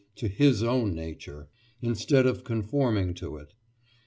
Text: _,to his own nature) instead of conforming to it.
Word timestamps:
_,to 0.15 0.27
his 0.27 0.63
own 0.63 0.95
nature) 0.95 1.47
instead 1.79 2.25
of 2.25 2.43
conforming 2.43 3.13
to 3.13 3.37
it. 3.37 3.53